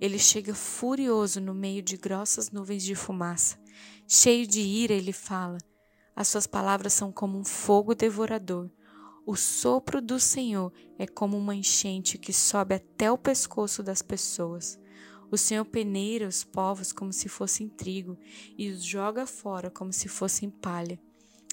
Ele 0.00 0.18
chega 0.18 0.54
furioso 0.54 1.40
no 1.40 1.54
meio 1.54 1.82
de 1.82 1.96
grossas 1.96 2.50
nuvens 2.50 2.82
de 2.82 2.94
fumaça. 2.94 3.58
Cheio 4.06 4.46
de 4.46 4.60
ira, 4.60 4.92
ele 4.92 5.12
fala. 5.12 5.58
As 6.14 6.28
suas 6.28 6.46
palavras 6.46 6.92
são 6.92 7.10
como 7.10 7.38
um 7.38 7.44
fogo 7.44 7.94
devorador. 7.94 8.70
O 9.26 9.34
sopro 9.34 10.00
do 10.00 10.20
Senhor 10.20 10.72
é 10.98 11.06
como 11.06 11.36
uma 11.36 11.54
enchente 11.54 12.18
que 12.18 12.32
sobe 12.32 12.74
até 12.74 13.10
o 13.10 13.18
pescoço 13.18 13.82
das 13.82 14.02
pessoas. 14.02 14.78
O 15.30 15.36
Senhor 15.36 15.64
peneira 15.64 16.28
os 16.28 16.44
povos 16.44 16.92
como 16.92 17.12
se 17.12 17.28
fossem 17.28 17.68
trigo 17.68 18.18
e 18.56 18.68
os 18.70 18.84
joga 18.84 19.26
fora 19.26 19.70
como 19.70 19.92
se 19.92 20.08
fossem 20.08 20.50
palha. 20.50 20.98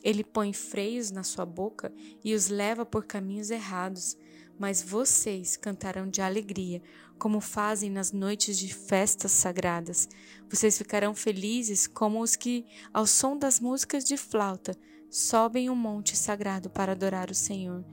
Ele 0.03 0.23
põe 0.23 0.51
freios 0.51 1.11
na 1.11 1.23
sua 1.23 1.45
boca 1.45 1.91
e 2.23 2.35
os 2.35 2.49
leva 2.49 2.85
por 2.85 3.05
caminhos 3.05 3.49
errados. 3.49 4.17
Mas 4.59 4.83
vocês 4.83 5.57
cantarão 5.57 6.07
de 6.07 6.21
alegria, 6.21 6.81
como 7.17 7.39
fazem 7.39 7.89
nas 7.89 8.11
noites 8.11 8.59
de 8.59 8.71
festas 8.71 9.31
sagradas. 9.31 10.07
Vocês 10.49 10.77
ficarão 10.77 11.15
felizes 11.15 11.87
como 11.87 12.21
os 12.21 12.35
que, 12.35 12.65
ao 12.93 13.07
som 13.07 13.35
das 13.37 13.59
músicas 13.59 14.03
de 14.03 14.15
flauta, 14.15 14.77
sobem 15.09 15.69
o 15.69 15.73
um 15.73 15.75
monte 15.75 16.15
sagrado 16.15 16.69
para 16.69 16.91
adorar 16.91 17.31
o 17.31 17.35
Senhor, 17.35 17.83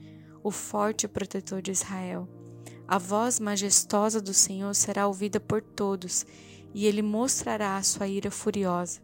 o 0.43 0.51
forte 0.51 1.07
protetor 1.07 1.61
de 1.61 1.71
Israel. 1.71 2.40
A 2.91 2.97
voz 2.97 3.39
majestosa 3.39 4.19
do 4.19 4.33
Senhor 4.33 4.75
será 4.75 5.07
ouvida 5.07 5.39
por 5.39 5.61
todos, 5.61 6.25
e 6.73 6.85
ele 6.85 7.01
mostrará 7.01 7.77
a 7.77 7.83
sua 7.83 8.05
ira 8.05 8.29
furiosa. 8.29 8.99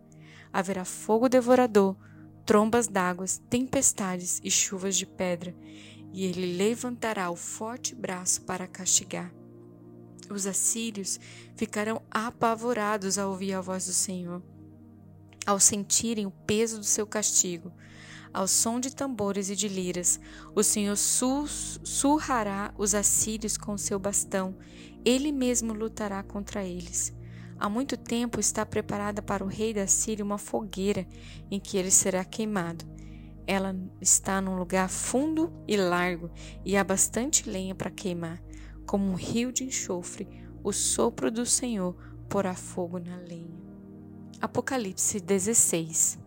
Haverá 0.51 0.83
fogo 0.83 1.29
devorador, 1.29 1.95
trombas 2.45 2.89
d'água, 2.89 3.25
tempestades 3.49 4.41
e 4.43 4.51
chuvas 4.51 4.97
de 4.97 5.05
pedra, 5.05 5.55
e 6.11 6.25
ele 6.25 6.57
levantará 6.57 7.31
o 7.31 7.37
forte 7.37 7.95
braço 7.95 8.41
para 8.41 8.67
castigar. 8.67 9.33
Os 10.29 10.45
assírios 10.45 11.17
ficarão 11.55 12.01
apavorados 12.11 13.17
ao 13.17 13.29
ouvir 13.29 13.53
a 13.53 13.61
voz 13.61 13.85
do 13.85 13.93
Senhor, 13.93 14.43
ao 15.45 15.61
sentirem 15.61 16.25
o 16.25 16.31
peso 16.45 16.77
do 16.77 16.85
seu 16.85 17.07
castigo 17.07 17.71
ao 18.33 18.47
som 18.47 18.79
de 18.79 18.93
tambores 18.95 19.49
e 19.49 19.55
de 19.55 19.67
liras. 19.67 20.19
O 20.55 20.63
Senhor 20.63 20.95
surrará 20.97 22.73
os 22.77 22.93
assírios 22.93 23.57
com 23.57 23.77
seu 23.77 23.99
bastão, 23.99 24.55
ele 25.03 25.31
mesmo 25.31 25.73
lutará 25.73 26.21
contra 26.23 26.63
eles. 26.63 27.13
Há 27.59 27.67
muito 27.67 27.97
tempo 27.97 28.39
está 28.39 28.65
preparada 28.65 29.21
para 29.21 29.43
o 29.43 29.47
rei 29.47 29.73
da 29.73 29.87
Síria 29.87 30.23
uma 30.23 30.37
fogueira 30.37 31.07
em 31.49 31.59
que 31.59 31.77
ele 31.77 31.89
será 31.89 32.23
queimado. 32.23 32.85
Ela 33.47 33.75
está 33.99 34.39
num 34.41 34.57
lugar 34.57 34.89
fundo 34.89 35.51
e 35.67 35.77
largo, 35.77 36.29
e 36.65 36.75
há 36.75 36.83
bastante 36.83 37.49
lenha 37.49 37.73
para 37.73 37.89
queimar. 37.89 38.43
Como 38.85 39.09
um 39.09 39.15
rio 39.15 39.51
de 39.51 39.63
enxofre, 39.63 40.27
o 40.63 40.71
sopro 40.71 41.31
do 41.31 41.45
Senhor 41.45 41.95
porá 42.29 42.53
fogo 42.53 42.99
na 42.99 43.15
lenha. 43.15 43.57
Apocalipse 44.39 45.19
16 45.19 46.26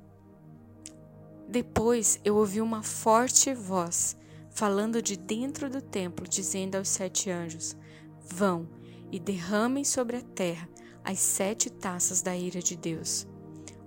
depois 1.51 2.21
eu 2.25 2.37
ouvi 2.37 2.61
uma 2.61 2.81
forte 2.81 3.53
voz 3.53 4.17
falando 4.51 5.03
de 5.03 5.17
dentro 5.17 5.69
do 5.69 5.83
templo, 5.83 6.29
dizendo 6.29 6.77
aos 6.77 6.89
sete 6.89 7.29
anjos: 7.29 7.77
Vão 8.25 8.69
e 9.11 9.19
derramem 9.19 9.83
sobre 9.83 10.17
a 10.17 10.21
terra 10.21 10.69
as 11.03 11.19
sete 11.19 11.69
taças 11.69 12.23
da 12.23 12.37
ira 12.37 12.61
de 12.61 12.77
Deus. 12.77 13.27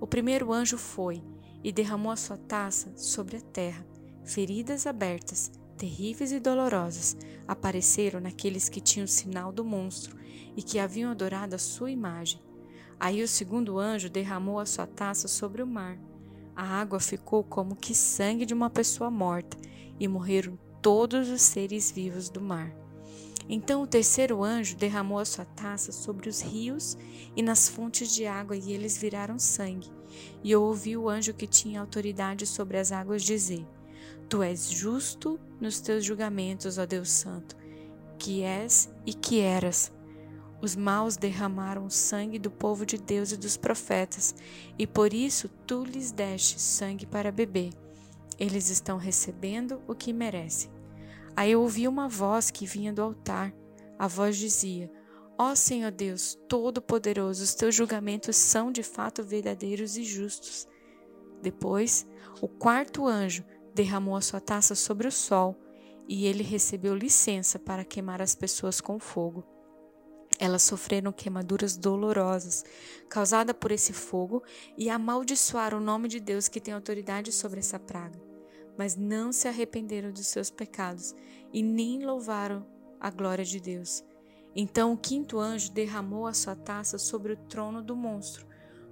O 0.01 0.05
primeiro 0.05 0.51
anjo 0.51 0.77
foi 0.77 1.23
e 1.63 1.71
derramou 1.71 2.11
a 2.11 2.17
sua 2.17 2.35
taça 2.35 2.91
sobre 2.97 3.37
a 3.37 3.41
terra. 3.41 3.85
Feridas 4.25 4.85
abertas, 4.85 5.49
terríveis 5.77 6.33
e 6.33 6.41
dolorosas, 6.41 7.15
apareceram 7.47 8.19
naqueles 8.19 8.67
que 8.67 8.81
tinham 8.81 9.05
o 9.05 9.07
sinal 9.07 9.53
do 9.53 9.63
monstro 9.63 10.17
e 10.57 10.61
que 10.61 10.79
haviam 10.79 11.11
adorado 11.11 11.55
a 11.55 11.59
sua 11.59 11.91
imagem. 11.91 12.41
Aí 12.99 13.23
o 13.23 13.27
segundo 13.27 13.79
anjo 13.79 14.09
derramou 14.09 14.59
a 14.59 14.65
sua 14.65 14.85
taça 14.85 15.29
sobre 15.29 15.63
o 15.63 15.67
mar 15.67 15.97
a 16.55 16.63
água 16.63 16.99
ficou 16.99 17.43
como 17.43 17.75
que 17.75 17.95
sangue 17.95 18.45
de 18.45 18.53
uma 18.53 18.69
pessoa 18.69 19.09
morta, 19.09 19.57
e 19.99 20.07
morreram 20.07 20.57
todos 20.81 21.29
os 21.29 21.41
seres 21.41 21.91
vivos 21.91 22.29
do 22.29 22.41
mar. 22.41 22.75
Então 23.47 23.83
o 23.83 23.87
terceiro 23.87 24.43
anjo 24.43 24.75
derramou 24.77 25.19
a 25.19 25.25
sua 25.25 25.45
taça 25.45 25.91
sobre 25.91 26.29
os 26.29 26.41
rios 26.41 26.97
e 27.35 27.41
nas 27.41 27.67
fontes 27.67 28.13
de 28.13 28.25
água, 28.25 28.55
e 28.55 28.71
eles 28.71 28.97
viraram 28.97 29.37
sangue. 29.37 29.91
E 30.43 30.51
eu 30.51 30.61
ouvi 30.63 30.95
o 30.95 31.09
anjo 31.09 31.33
que 31.33 31.47
tinha 31.47 31.81
autoridade 31.81 32.45
sobre 32.45 32.77
as 32.77 32.91
águas 32.91 33.23
dizer: 33.23 33.65
Tu 34.29 34.41
és 34.41 34.69
justo 34.69 35.39
nos 35.59 35.79
teus 35.79 36.05
julgamentos, 36.05 36.77
ó 36.77 36.85
Deus 36.85 37.09
Santo, 37.09 37.55
que 38.17 38.43
és 38.43 38.89
e 39.05 39.13
que 39.13 39.39
eras 39.39 39.91
os 40.63 40.77
maus 40.77 41.17
derramaram 41.17 41.85
o 41.85 41.91
sangue 41.91 42.39
do 42.39 42.49
povo 42.49 42.85
de 42.85 42.97
Deus 42.97 43.33
e 43.33 43.37
dos 43.37 43.57
profetas, 43.57 44.33
e 44.79 44.87
por 44.87 45.13
isso 45.13 45.49
tu 45.67 45.83
lhes 45.83 46.09
deste 46.09 46.57
sangue 46.57 47.05
para 47.05 47.33
beber. 47.33 47.73
Eles 48.39 48.69
estão 48.69 48.97
recebendo 48.97 49.81
o 49.89 49.93
que 49.93 50.13
merecem. 50.13 50.71
Aí 51.35 51.51
eu 51.51 51.61
ouvi 51.61 51.85
uma 51.85 52.07
voz 52.07 52.49
que 52.49 52.65
vinha 52.65 52.93
do 52.93 53.01
altar. 53.01 53.53
A 53.99 54.07
voz 54.07 54.37
dizia: 54.37 54.89
Ó 55.37 55.51
oh 55.51 55.55
Senhor 55.55 55.91
Deus, 55.91 56.39
Todo-Poderoso, 56.47 57.43
os 57.43 57.53
teus 57.53 57.75
julgamentos 57.75 58.37
são 58.37 58.71
de 58.71 58.83
fato 58.83 59.21
verdadeiros 59.21 59.97
e 59.97 60.03
justos. 60.05 60.65
Depois, 61.41 62.07
o 62.41 62.47
quarto 62.47 63.05
anjo 63.05 63.43
derramou 63.75 64.15
a 64.15 64.21
sua 64.21 64.39
taça 64.39 64.75
sobre 64.75 65.09
o 65.09 65.11
sol, 65.11 65.59
e 66.07 66.25
ele 66.25 66.41
recebeu 66.41 66.95
licença 66.95 67.59
para 67.59 67.83
queimar 67.83 68.21
as 68.21 68.33
pessoas 68.33 68.79
com 68.79 68.97
fogo. 68.97 69.52
Elas 70.39 70.63
sofreram 70.63 71.11
queimaduras 71.11 71.77
dolorosas 71.77 72.63
causadas 73.09 73.55
por 73.59 73.71
esse 73.71 73.93
fogo 73.93 74.43
e 74.77 74.89
amaldiçoaram 74.89 75.77
o 75.77 75.83
nome 75.83 76.07
de 76.07 76.19
Deus 76.19 76.47
que 76.47 76.59
tem 76.59 76.73
autoridade 76.73 77.31
sobre 77.31 77.59
essa 77.59 77.79
praga. 77.79 78.19
Mas 78.77 78.95
não 78.95 79.31
se 79.31 79.47
arrependeram 79.47 80.11
dos 80.11 80.27
seus 80.27 80.49
pecados 80.49 81.13
e 81.51 81.61
nem 81.61 82.03
louvaram 82.03 82.65
a 82.99 83.11
glória 83.11 83.45
de 83.45 83.59
Deus. 83.59 84.03
Então 84.55 84.93
o 84.93 84.97
quinto 84.97 85.39
anjo 85.39 85.71
derramou 85.71 86.25
a 86.25 86.33
sua 86.33 86.55
taça 86.55 86.97
sobre 86.97 87.33
o 87.33 87.37
trono 87.37 87.81
do 87.81 87.95
monstro, 87.95 88.47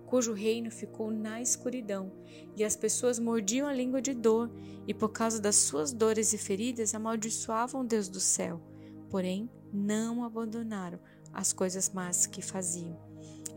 cujo 0.06 0.34
reino 0.34 0.70
ficou 0.70 1.10
na 1.10 1.42
escuridão, 1.42 2.12
e 2.58 2.64
as 2.64 2.76
pessoas 2.76 3.18
mordiam 3.18 3.68
a 3.68 3.74
língua 3.74 4.02
de 4.02 4.14
dor, 4.14 4.52
e 4.88 4.94
por 4.94 5.10
causa 5.10 5.40
das 5.40 5.56
suas 5.56 5.94
dores 5.94 6.34
e 6.34 6.38
feridas 6.38 6.94
amaldiçoavam 6.94 7.86
Deus 7.86 8.10
do 8.10 8.20
céu. 8.20 8.62
Porém, 9.10 9.50
não 9.72 10.24
abandonaram 10.24 11.00
as 11.34 11.54
coisas 11.54 11.90
más 11.90 12.26
que 12.26 12.42
faziam. 12.42 13.00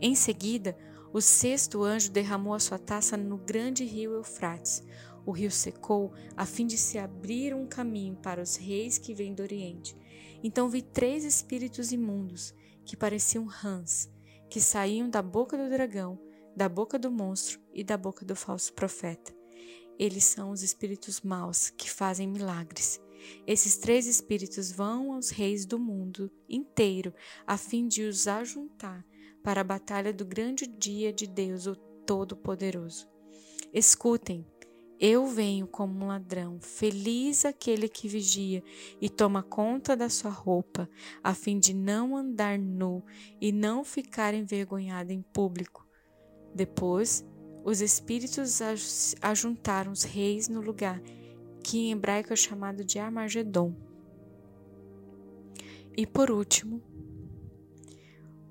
Em 0.01 0.15
seguida, 0.15 0.77
o 1.13 1.21
sexto 1.21 1.83
anjo 1.83 2.11
derramou 2.11 2.53
a 2.53 2.59
sua 2.59 2.77
taça 2.77 3.15
no 3.15 3.37
grande 3.37 3.85
rio 3.85 4.13
Eufrates. 4.13 4.83
O 5.25 5.31
rio 5.31 5.49
secou 5.49 6.13
a 6.35 6.45
fim 6.45 6.67
de 6.67 6.77
se 6.77 6.97
abrir 6.97 7.53
um 7.53 7.65
caminho 7.65 8.15
para 8.17 8.41
os 8.41 8.55
reis 8.55 8.97
que 8.97 9.13
vêm 9.13 9.33
do 9.33 9.41
Oriente. 9.41 9.95
Então 10.43 10.69
vi 10.69 10.81
três 10.81 11.23
espíritos 11.23 11.91
imundos, 11.91 12.53
que 12.85 12.97
pareciam 12.97 13.45
rãs, 13.45 14.11
que 14.49 14.61
saíam 14.61 15.09
da 15.09 15.21
boca 15.21 15.57
do 15.57 15.69
dragão, 15.69 16.19
da 16.55 16.69
boca 16.69 16.99
do 16.99 17.09
monstro 17.09 17.59
e 17.73 17.83
da 17.83 17.97
boca 17.97 18.23
do 18.23 18.35
falso 18.35 18.73
profeta. 18.73 19.33
Eles 19.97 20.25
são 20.25 20.51
os 20.51 20.61
espíritos 20.61 21.21
maus 21.21 21.69
que 21.69 21.89
fazem 21.89 22.27
milagres. 22.27 22.99
Esses 23.47 23.77
três 23.77 24.07
espíritos 24.07 24.71
vão 24.71 25.13
aos 25.13 25.29
reis 25.29 25.65
do 25.65 25.77
mundo 25.77 26.31
inteiro 26.49 27.13
a 27.45 27.57
fim 27.57 27.87
de 27.87 28.03
os 28.03 28.27
ajuntar 28.27 29.05
para 29.43 29.61
a 29.61 29.63
batalha 29.63 30.11
do 30.11 30.25
grande 30.25 30.65
dia 30.65 31.13
de 31.13 31.27
Deus, 31.27 31.67
o 31.67 31.75
Todo-Poderoso. 31.75 33.07
Escutem, 33.71 34.45
eu 34.99 35.27
venho 35.27 35.67
como 35.67 36.05
um 36.05 36.07
ladrão, 36.07 36.59
feliz 36.61 37.43
aquele 37.43 37.89
que 37.89 38.07
vigia 38.07 38.63
e 39.01 39.09
toma 39.09 39.43
conta 39.43 39.95
da 39.95 40.09
sua 40.09 40.31
roupa, 40.31 40.89
a 41.21 41.35
fim 41.35 41.59
de 41.59 41.73
não 41.73 42.15
andar 42.15 42.57
nu 42.57 43.03
e 43.41 43.51
não 43.51 43.83
ficar 43.83 44.33
envergonhado 44.33 45.11
em 45.11 45.21
público. 45.21 45.85
Depois, 46.53 47.25
os 47.65 47.81
espíritos 47.81 48.61
ajuntaram 49.21 49.91
os 49.91 50.03
reis 50.03 50.47
no 50.47 50.61
lugar 50.61 51.01
que 51.65 51.79
em 51.79 51.91
hebraico 51.93 52.31
é 52.31 52.35
chamado 52.35 52.85
de 52.85 52.99
Armagedon. 52.99 53.75
E 55.97 56.05
por 56.05 56.29
último, 56.29 56.79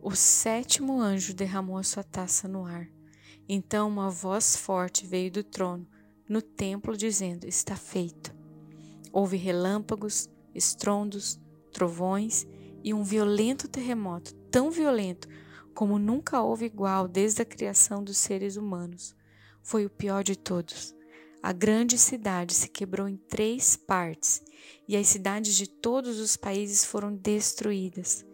o 0.02 0.16
sétimo 0.16 1.00
anjo 1.00 1.32
derramou 1.32 1.78
a 1.78 1.84
sua 1.84 2.02
taça 2.02 2.48
no 2.48 2.66
ar. 2.66 2.90
Então 3.48 3.86
uma 3.86 4.10
voz 4.10 4.56
forte 4.56 5.06
veio 5.06 5.30
do 5.30 5.44
trono 5.44 5.86
no 6.28 6.42
templo 6.42 6.96
dizendo: 6.96 7.46
Está 7.46 7.76
feito. 7.76 8.34
Houve 9.12 9.36
relâmpagos, 9.36 10.28
estrondos, 10.52 11.38
trovões 11.72 12.44
e 12.82 12.92
um 12.92 13.04
violento 13.04 13.68
terremoto, 13.68 14.34
tão 14.50 14.72
violento 14.72 15.28
como 15.72 16.00
nunca 16.00 16.42
houve 16.42 16.66
igual 16.66 17.06
desde 17.06 17.42
a 17.42 17.44
criação 17.44 18.02
dos 18.02 18.16
seres 18.16 18.56
humanos. 18.56 19.14
Foi 19.62 19.86
o 19.86 19.90
pior 19.90 20.24
de 20.24 20.36
todos. 20.36 20.93
A 21.44 21.52
grande 21.52 21.98
cidade 21.98 22.54
se 22.54 22.68
quebrou 22.68 23.06
em 23.06 23.18
três 23.18 23.76
partes 23.76 24.42
e 24.88 24.96
as 24.96 25.08
cidades 25.08 25.54
de 25.54 25.66
todos 25.68 26.18
os 26.18 26.38
países 26.38 26.86
foram 26.86 27.14
destruídas. 27.14 28.24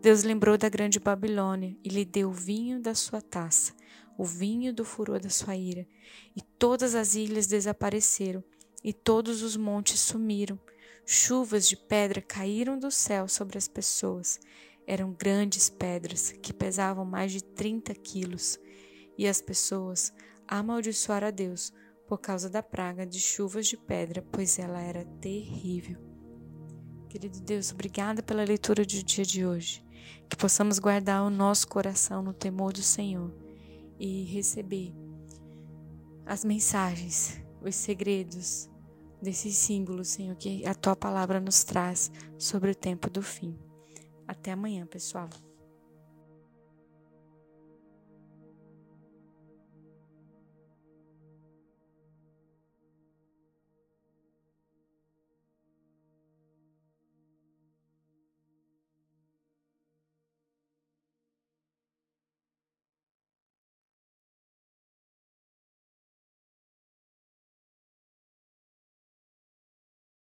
Deus 0.00 0.22
lembrou 0.22 0.56
da 0.56 0.70
grande 0.70 0.98
Babilônia 0.98 1.76
e 1.84 1.90
lhe 1.90 2.06
deu 2.06 2.30
o 2.30 2.32
vinho 2.32 2.80
da 2.80 2.94
sua 2.94 3.20
taça, 3.20 3.74
o 4.16 4.24
vinho 4.24 4.72
do 4.72 4.82
furor 4.82 5.20
da 5.20 5.28
sua 5.28 5.54
ira. 5.54 5.86
E 6.34 6.40
todas 6.40 6.94
as 6.94 7.14
ilhas 7.14 7.46
desapareceram 7.46 8.42
e 8.82 8.94
todos 8.94 9.42
os 9.42 9.58
montes 9.58 10.00
sumiram. 10.00 10.58
Chuvas 11.04 11.68
de 11.68 11.76
pedra 11.76 12.22
caíram 12.22 12.78
do 12.78 12.90
céu 12.90 13.28
sobre 13.28 13.58
as 13.58 13.68
pessoas. 13.68 14.40
Eram 14.86 15.12
grandes 15.12 15.68
pedras 15.68 16.32
que 16.40 16.50
pesavam 16.50 17.04
mais 17.04 17.30
de 17.30 17.44
30 17.44 17.94
quilos. 17.96 18.58
E 19.18 19.28
as 19.28 19.42
pessoas 19.42 20.14
amaldiçoaram 20.48 21.28
a 21.28 21.30
Deus 21.30 21.70
por 22.06 22.18
causa 22.18 22.50
da 22.50 22.62
praga 22.62 23.06
de 23.06 23.20
chuvas 23.20 23.66
de 23.66 23.76
pedra, 23.76 24.22
pois 24.30 24.58
ela 24.58 24.80
era 24.80 25.04
terrível. 25.20 25.98
Querido 27.08 27.40
Deus, 27.40 27.72
obrigada 27.72 28.22
pela 28.22 28.44
leitura 28.44 28.84
do 28.84 29.02
dia 29.02 29.24
de 29.24 29.46
hoje. 29.46 29.84
Que 30.28 30.36
possamos 30.36 30.78
guardar 30.78 31.22
o 31.22 31.30
nosso 31.30 31.68
coração 31.68 32.22
no 32.22 32.34
temor 32.34 32.72
do 32.72 32.82
Senhor 32.82 33.32
e 33.98 34.24
receber 34.24 34.94
as 36.26 36.44
mensagens, 36.44 37.40
os 37.62 37.74
segredos 37.74 38.68
desses 39.22 39.56
símbolos, 39.56 40.08
Senhor, 40.08 40.36
que 40.36 40.66
a 40.66 40.74
tua 40.74 40.96
palavra 40.96 41.40
nos 41.40 41.64
traz 41.64 42.10
sobre 42.38 42.70
o 42.70 42.74
tempo 42.74 43.08
do 43.08 43.22
fim. 43.22 43.58
Até 44.26 44.52
amanhã, 44.52 44.86
pessoal. 44.86 45.28